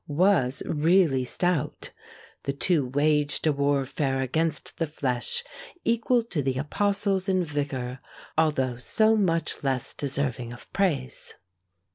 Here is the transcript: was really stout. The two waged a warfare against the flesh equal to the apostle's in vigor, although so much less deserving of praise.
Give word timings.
was 0.07 0.63
really 0.65 1.23
stout. 1.23 1.91
The 2.45 2.53
two 2.53 2.87
waged 2.87 3.45
a 3.45 3.51
warfare 3.51 4.19
against 4.21 4.79
the 4.79 4.87
flesh 4.87 5.43
equal 5.85 6.23
to 6.23 6.41
the 6.41 6.57
apostle's 6.57 7.29
in 7.29 7.43
vigor, 7.43 7.99
although 8.35 8.77
so 8.77 9.15
much 9.15 9.63
less 9.63 9.93
deserving 9.93 10.53
of 10.53 10.73
praise. 10.73 11.35